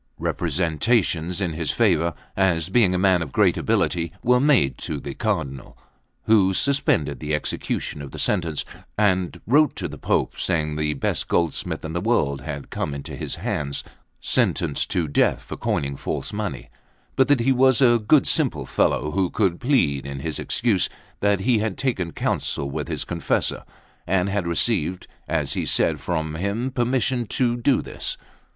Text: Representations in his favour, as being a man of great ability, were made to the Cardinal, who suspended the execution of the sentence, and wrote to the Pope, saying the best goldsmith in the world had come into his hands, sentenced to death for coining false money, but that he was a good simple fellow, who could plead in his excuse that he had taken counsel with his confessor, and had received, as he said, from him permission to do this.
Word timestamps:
Representations 0.17 1.39
in 1.39 1.53
his 1.53 1.69
favour, 1.69 2.15
as 2.35 2.69
being 2.69 2.95
a 2.95 2.97
man 2.97 3.21
of 3.21 3.31
great 3.31 3.55
ability, 3.55 4.11
were 4.23 4.39
made 4.39 4.79
to 4.79 4.99
the 4.99 5.13
Cardinal, 5.13 5.77
who 6.23 6.55
suspended 6.55 7.19
the 7.19 7.35
execution 7.35 8.01
of 8.01 8.09
the 8.09 8.17
sentence, 8.17 8.65
and 8.97 9.39
wrote 9.45 9.75
to 9.75 9.87
the 9.87 9.99
Pope, 9.99 10.39
saying 10.39 10.75
the 10.75 10.95
best 10.95 11.27
goldsmith 11.27 11.85
in 11.85 11.93
the 11.93 12.01
world 12.01 12.41
had 12.41 12.71
come 12.71 12.95
into 12.95 13.15
his 13.15 13.35
hands, 13.35 13.83
sentenced 14.19 14.89
to 14.89 15.07
death 15.07 15.43
for 15.43 15.55
coining 15.55 15.95
false 15.95 16.33
money, 16.33 16.71
but 17.15 17.27
that 17.27 17.41
he 17.41 17.51
was 17.51 17.79
a 17.79 17.99
good 17.99 18.25
simple 18.25 18.65
fellow, 18.65 19.11
who 19.11 19.29
could 19.29 19.59
plead 19.61 20.07
in 20.07 20.21
his 20.21 20.39
excuse 20.39 20.89
that 21.19 21.41
he 21.41 21.59
had 21.59 21.77
taken 21.77 22.11
counsel 22.11 22.67
with 22.71 22.87
his 22.87 23.05
confessor, 23.05 23.63
and 24.07 24.29
had 24.29 24.47
received, 24.47 25.05
as 25.27 25.53
he 25.53 25.63
said, 25.63 25.99
from 25.99 26.33
him 26.33 26.71
permission 26.71 27.27
to 27.27 27.55
do 27.55 27.83
this. 27.83 28.17